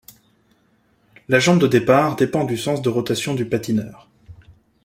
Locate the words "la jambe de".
1.29-1.67